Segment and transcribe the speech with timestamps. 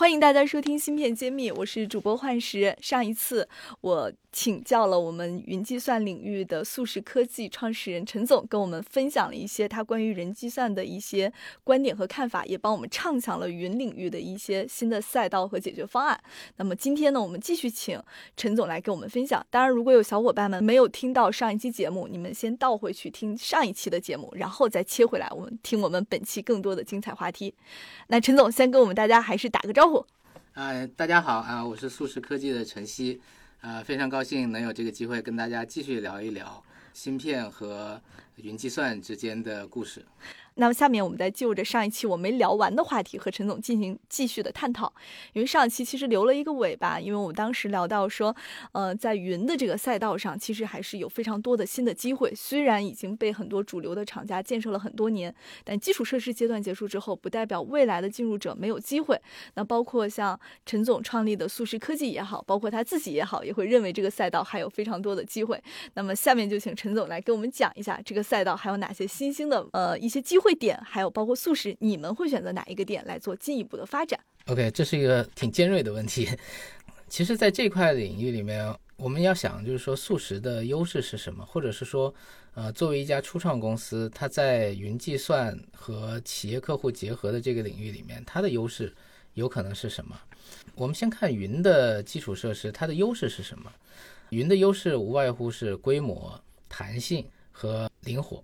[0.00, 2.74] 欢迎大家收听《芯片揭秘》，我是主播幻石。
[2.80, 3.46] 上一次
[3.82, 4.10] 我。
[4.32, 11.32] 请教了我们云计算领域的速食科技创始人陈总，跟我们分享了一些他关于人计算的一些
[11.64, 16.16] 观点和看法，也帮我们畅想了云领域的一些新的赛道和解决方案。
[16.58, 18.00] 那么今天呢，我们继续请
[18.36, 19.44] 陈总来给我们分享。
[19.50, 27.52] 当然，如果有小伙伴们没有听到上一期节目，你们先倒回去听上一期的节目，然后再切回来，我们听我们本期更多的精彩话题。
[28.06, 29.89] 那陈总先跟我们大家还是打个招呼。
[30.54, 33.20] 啊，大家好啊，我是素食科技的晨曦。
[33.60, 38.00] 呃，非常高兴能有这个机会跟大家继续聊一聊芯片和
[38.42, 40.04] 云计算之间的故事。
[40.56, 44.92] 那么下面我们再就着上一期我没聊完的话题和陈总进行继续的探讨，
[45.32, 48.34] 因为上一期其实留了一个尾巴，因为我们当时聊到说，
[48.72, 52.34] 呃，在云的这个赛道上，其实还是有非常多的新的机会。
[52.34, 59.18] 虽然已经被很多主流的厂家建设了很多年，但基础设施阶段结束之后，不代表未来的进入者没有机会。
[59.54, 65.62] 那包括像陈总创立的速食科技也好，包括他自己也好，也会认为这个赛道还有非常多的机会。
[65.94, 70.54] 那么下面就请陈总来给我们讲一下这个赛道还有哪些新兴的呃一些机会。
[70.60, 76.28] 点还有包括素食，你们会选择哪一个点来做进一步的发展？OK，这是一个挺尖锐的问题。
[77.08, 82.14] 其实，在这块领域里面，我们要想就是说，素食的优势是什么，或者是说，
[82.54, 88.94] 呃，作为一家初创公司，它在云计算和企业客户结合的这个领域里面，它的优势
[89.34, 90.14] 有可能是什么？
[90.74, 93.72] 我们先看云的基础设施，它的优势是什么？
[94.28, 98.42] 云的优势无外乎是规模、弹性和灵活。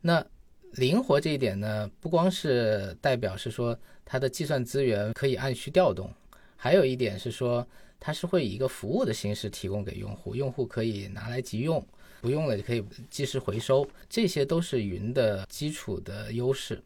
[0.00, 0.24] 那
[0.72, 6.12] 灵活这一点呢，不光是代表是说它的计算资源可以按需调动，
[6.56, 7.66] 还有一点是说
[8.00, 11.84] 它是会以一个服务的形式提供给用户，用户可以拿来即用，
[12.20, 16.82] 不用了就可以即时回收，这些都是云的基础的优势。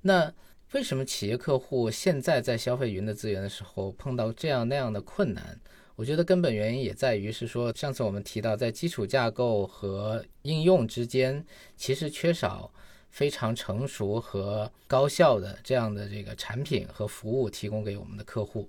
[0.00, 0.32] 那
[0.72, 5.58] 为什么企业客户现在在消费云的资源的时候碰到这样那样的困难？
[5.96, 11.44] 我觉得根本原因也在于是说，上次我们提到在基础架构和应用之间
[11.76, 12.70] 其实缺少。
[13.08, 18.68] 非常成熟和高效的这样的这个产品和服务提供给我们的客户。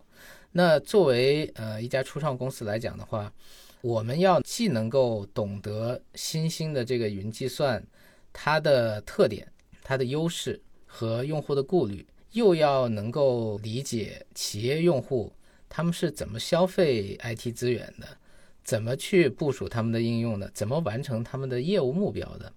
[0.53, 3.29] 那作为呃一家初创公司来讲的话，
[3.81, 7.85] 我们要既能够懂得新兴的这个云计算
[8.31, 9.45] 它的特点、
[9.83, 15.29] 它的优势和用户的顾虑，又要能够理解企业用户
[15.69, 18.07] 他们是怎么消费 IT 资源的，
[18.63, 22.51] 怎么去部署他们的应用的，怎么完成他们的业务目标的。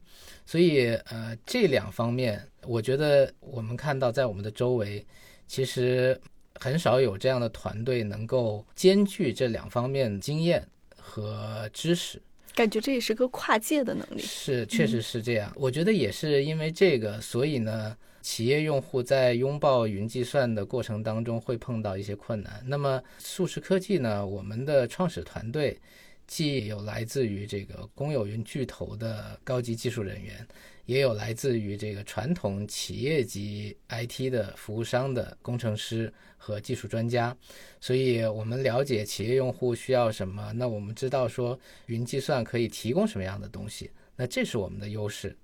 [0.46, 5.06] 所以，呃，这两方面，我觉得我们看到在我们的周围，
[5.46, 6.20] 其实
[6.54, 10.66] 很少有这样的团队能够兼具这两方面经验
[10.96, 12.20] 和知识。
[12.52, 14.20] 感觉这也是个跨界的能力。
[14.20, 15.52] 是，确实是这样。
[15.54, 22.62] 我觉得也是因为这个，所以呢，企业用户在拥抱云计算的过程当中会碰到一些困难。
[22.66, 25.78] 那么，数实科技呢，我们的创始团队。
[26.26, 30.46] 既有来自于这个公有云巨头的高级技术人员，
[30.86, 37.36] 也有来自于这个传统企业级 IT 的服务商的工程师和技术专家，
[37.80, 45.36] 所以我们了解企业用户需要什么，那我们知道说云计算可以提供什么样的东西，那这是我们的优势。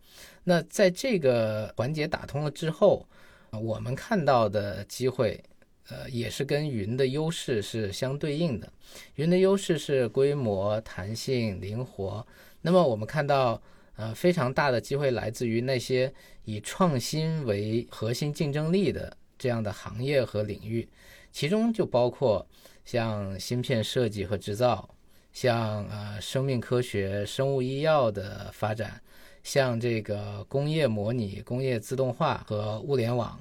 [0.45, 3.07] 那在这个环节打通了之后，
[3.51, 5.43] 我们看到的机会。
[5.89, 8.69] 呃，也是跟云的优势是相对应的。
[9.15, 12.27] 云的优势是规模、弹性、灵活。
[12.61, 13.63] 那么我们看到，
[13.95, 16.13] 呃，非常大的机会来自于那些
[16.45, 20.89] 以创新为核心竞争力的这样的行业和领域，
[21.31, 22.45] 其中就包括
[22.85, 24.93] 像芯片设计和制造，
[25.33, 29.01] 像呃生命科学、生物医药的发展，
[29.47, 33.41] 像这个工业模拟、工业自动化和物联网。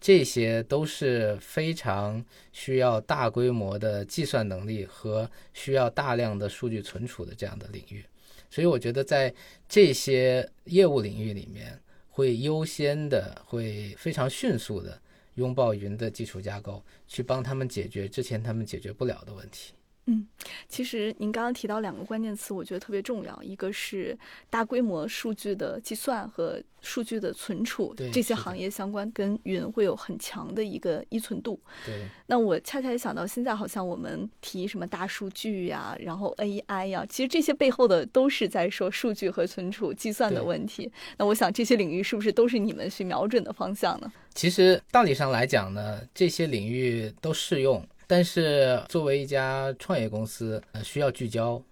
[0.00, 2.22] 这些都是非常
[2.52, 8.04] 需要大规模的计算能力和需要大量的数据存储的这样的领域，
[8.50, 9.32] 所以我觉得在
[9.66, 11.80] 这些业务领域里面，
[12.10, 15.00] 会优先的、会非常迅速的
[15.36, 19.72] 拥抱云的基础架构，去帮他们解决之前他们解决不了的问题。
[20.06, 20.26] 嗯，
[20.68, 24.16] 其实您刚刚提到两个关键词，我觉得特别重要，一个是
[24.50, 31.58] 大规模数据的计算和数据的存储，对这些行业相关跟云会有很强的一个依存度。
[31.86, 40.92] 对，那我恰恰也想到，现在好像我们提什么大数据呀，然后 AI 呀，其实这些背后的都是在说数据和存储、计算的问题。
[41.16, 44.12] 那我想这些领域是不是都是你们去瞄准的方向呢？
[44.34, 51.62] 其实道理上来讲呢，这些领域都适用，但是作为一家创业公司，呃，需要聚焦，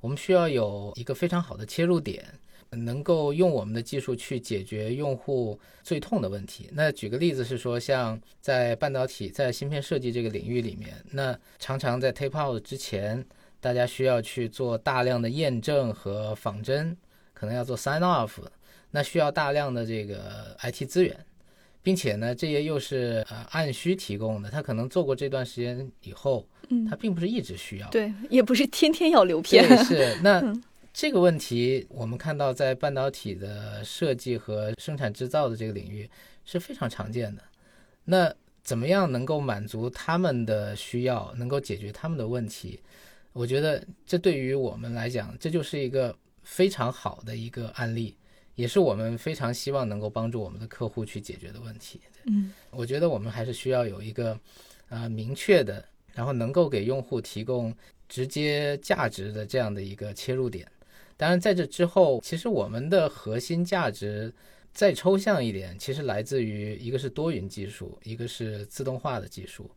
[0.00, 2.24] 我们需要有一个非常好的切入点，
[2.70, 6.68] 能够用我们的技术去解决用户最痛的问题。
[6.72, 13.24] 那举个例子是说，像在半导体、在芯片设计这个领域里面，那常常在 tape out 之前，
[13.60, 16.96] 大家需要去做大量的验证和仿真，
[17.32, 18.32] 可能要做 sign off，
[18.90, 21.24] 那需要大量的这个 IT 资源。
[21.82, 27.88] 并且呢，这些又是呃按需提供的，他可能做过这段时间以后，嗯他，并不是一直需要。
[27.90, 29.66] 对，也不是天天要留片。
[29.68, 36.10] 对，是 那嗯这个问题，我们看到在半导体的设计和生产制造的这个领域
[36.44, 37.42] 是非常常见的。
[38.04, 42.80] 那怎么样能够满足他们的需要，能够解决他们的问题？
[43.32, 48.16] 我觉得这对于我们来讲，这就是一个非常好的一个案例，
[48.58, 52.00] 也是我们非常希望能够帮助我们的客户去解决的问题。
[52.24, 54.36] 嗯我觉得我们还是需要有一个
[54.88, 57.72] 呃明确的，然后能够给用户提供
[58.08, 60.66] 直接价值的这样的一个切入点。
[61.16, 64.32] 当然，在这之后，其实我们的核心价值
[64.72, 69.70] 再抽象一点，其实来自于一个是多云技术，一个是自动化的技术。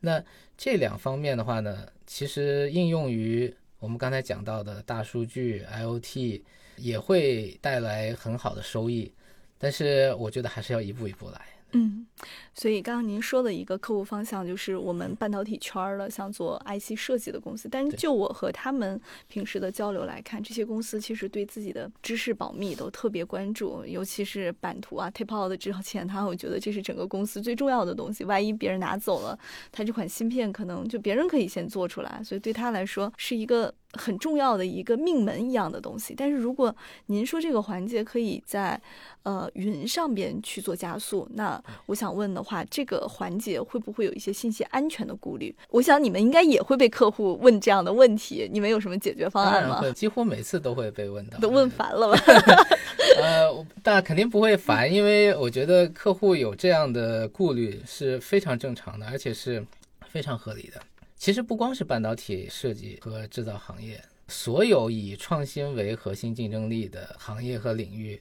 [0.00, 0.22] 那
[0.58, 6.42] 这两方面的话呢，其实应用于我们刚才讲到的大数据、IoT，
[6.76, 9.12] 也会带来很好的收益。
[9.58, 11.40] 但是我觉得还是要一步一步来。
[11.76, 12.06] 嗯，
[12.54, 17.68] 所以刚刚您说的一个客户方向就是我们半导体圈儿的，像做 IC 设计的公司。
[17.68, 28.22] 但是就我和他们平时的交流来看，这些公司其实对自己的知识保密都特别关注，尤其是版图啊、tape out 之前，他会觉得这是整个公司最重要的东西。
[28.22, 29.36] 万一别人拿走了，
[29.72, 36.14] 他这款芯片可能就别人可以先做出来，所以对他来说是一个很重要的一个命门一样的东西。
[36.16, 36.74] 但是如果
[37.06, 38.80] 您说这个环节可以在
[39.22, 45.54] 呃云上边去做加速，那我想问的话，这个环节会不会有一些信息安全的顾虑？
[45.70, 49.82] 我想你们应该也会被客户问这样的问题，你们有什么解决方案吗？
[49.92, 51.38] 几乎每次都会被问到。
[51.38, 52.18] 都问烦了吧？
[53.20, 59.64] 呃，我但肯定不会烦，因为我觉得客户有这样的顾虑是非常正常的，而且是
[60.08, 60.80] 非常合理的。
[61.24, 63.98] 其实不光是半导体设计和制造行业，
[64.28, 68.20] 所有以创新为核心竞争力的行业和领域，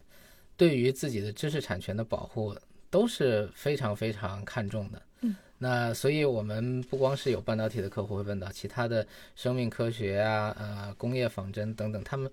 [0.55, 2.55] 对于自己的知识产权的保护
[2.89, 5.01] 都是非常非常看重的。
[5.19, 12.31] 嗯，那所以我们不光是有半导体的客户会问到，其他的生命科学啊、呃工业仿真等等，他们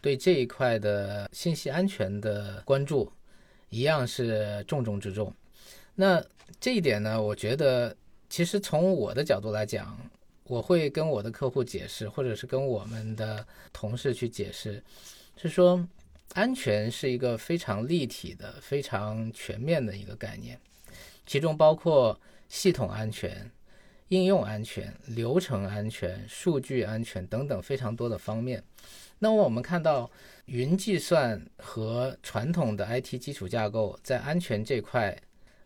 [0.00, 3.10] 对这一块的信息安全的关注，
[3.70, 5.34] 一样是重中之重。
[5.96, 6.24] 那
[6.60, 7.96] 这一点呢，我觉得
[8.32, 9.94] 其实从我的角度来讲，
[10.44, 14.82] 我会跟我的客户解释，或者是跟我们的同事去解释，
[15.36, 15.86] 是说
[16.32, 20.58] 安全是一个非常立体的、非常全面的一个概念，
[21.26, 22.18] 其中包括
[22.48, 23.50] 系统安全、
[24.08, 28.64] 应用安全、流程安全、数据安全等等非常多的方面。
[29.18, 30.10] 那么我们看到，
[30.46, 35.14] 云计算和传统的 IT 基础架构在安全这块，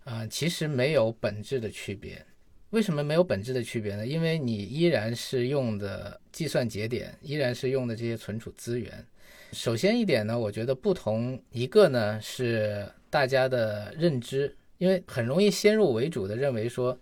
[0.03, 2.27] 啊、其实没有本质的区别。
[2.71, 4.07] 为什么没有本质的区别呢？
[4.07, 9.05] 因为你依然是用的计算节点，依然是用的这些存储资源。
[9.53, 16.99] 首先一点呢，我觉得不同一个呢是大家的认知，因为很容易先入为主的认为说，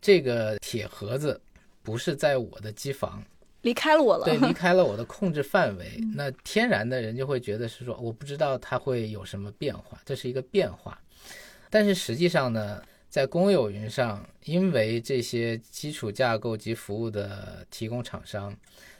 [0.00, 1.40] 这个铁盒子
[1.82, 3.24] 不是在我的机房，
[3.62, 11.00] 离开了我了，对，离 开了我的控制范围，那天然的人就会觉得是说，我不知道它会有什么变化，这是一个变化。
[11.70, 12.82] 但是实际上呢，
[13.14, 18.52] 在公有云上，因为这些基础架构及服务的提供厂商，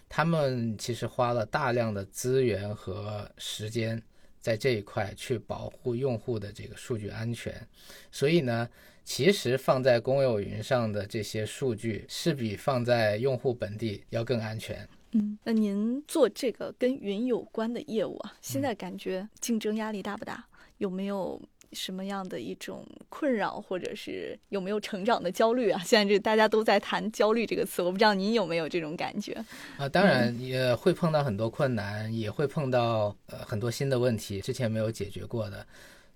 [0.08, 4.00] 他们其实花了大量的资源和时间
[4.40, 7.66] 在这一块去保护用户的这个数据安全，
[8.12, 8.68] 所以呢。
[9.06, 14.88] 其实放在公有云上的这些数据是比放在用户本地要更安全。
[15.12, 20.46] 嗯，那您做这个跟云有关的业务啊，嗯现在感觉竞争压力大不大？
[20.78, 21.38] 有没有
[21.74, 25.80] 什么样的一种困扰，或者是有没有成长的焦虑啊？
[25.84, 29.32] 现在这大家都在谈焦虑这个词，我不知道您有没有这种感觉？
[29.76, 35.66] 啊，当然也会碰到很多困难，也会碰到呃很多新的问题，之前没有解决过的。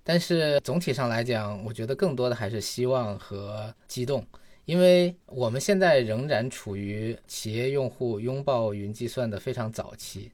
[0.05, 4.25] 但是总体上来讲，我觉得更多的还是希望和激动，
[4.65, 10.33] 因为我们现在仍然处于企业用户拥抱云计算的非常早期，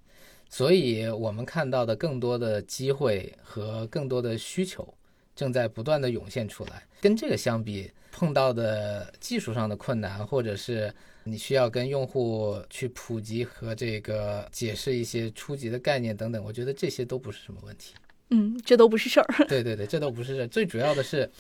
[0.49, 4.95] 所以我们看到的更多的机会和更多的需求
[5.35, 6.83] 正在不断的涌现出来。
[7.01, 10.93] 跟这个相比，碰到的技术上的困难，或者是
[11.25, 17.95] 你需要跟用户去普及和这个解释一些初级的概念等等，我觉得这些都不是什么问题。
[18.31, 19.47] 嗯，这都不是事儿。
[19.47, 20.47] 对对对，这都不是事儿。
[20.47, 21.31] 最主要的是，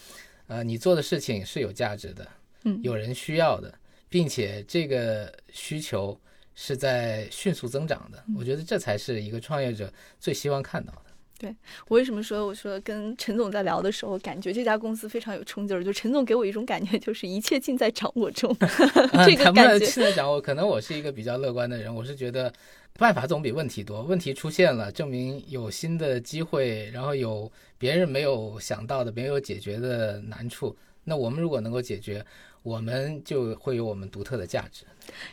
[0.46, 2.28] 呃，你做的事情是有价值的。
[2.64, 3.72] 嗯，有人需要的，
[4.08, 6.18] 并且这个需求
[6.54, 11.13] 是在迅速增长的，我觉得这才是一个创业者最希望看到的。
[11.36, 11.54] 对
[11.88, 18.56] 我为什么说我说跟陈总在聊的时候，感觉这家公司非常有冲劲儿，就陈总给我一种感觉，就是一切尽在掌握中。
[19.26, 22.52] 这个感觉尽在掌握，可能我是一个比较乐观的人，我是觉得
[22.98, 24.02] 办法总比问题多。
[24.02, 30.74] 问题出现了，证明有新的机会，然后有别人没有想到的、没有解决的难处。
[31.04, 32.24] 那我们如果能够解决，
[32.62, 34.84] 我们就会有我们独特的价值。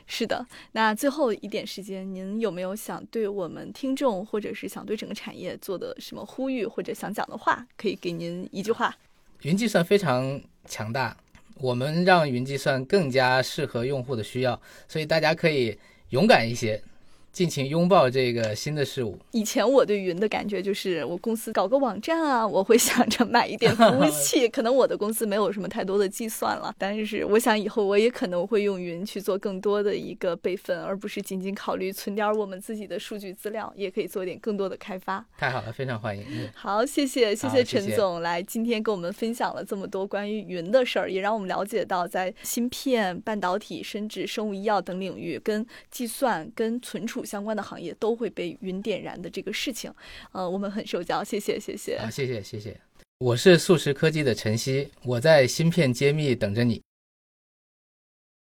[0.05, 7.65] 是的，那最后一点时间，您有没有想对我们听众，或者是想对整个产业做的什么呼吁，或者想讲的话？
[7.77, 8.95] 可以给您一句话。
[9.43, 11.15] 云计算非常强大，
[11.55, 15.77] 我们让云计算更加适合用户的需要，所以大家可以
[16.09, 16.81] 勇敢一些。
[17.31, 19.17] 尽情拥抱这个新的事物。
[19.31, 24.47] 以前我对云的感觉就是，我公司搞个网站啊，我会想着买一点服务器。
[24.51, 35.25] 可能我的公司没有什么太多的计算了，但是我想以后我也可能会用云去做更多的一个备份，而不是仅仅考虑存点我们自己的数据资料，也可以做点更多的开发。
[35.37, 36.25] 太好了，非常欢迎。
[36.53, 47.20] 好，谢谢谢谢陈总来今天跟我们分享了这么多关于云的事儿，也让我们了解到在芯片、半导体甚至生物医药等领域，跟计算跟存储。
[47.23, 49.93] 相关的行业都会被云点燃的这个事情，
[50.31, 52.79] 呃，我们很受教，谢谢，谢谢，啊，谢谢，谢谢。
[53.19, 56.81] 我是速食科技的陈曦，我在芯片揭秘等着你。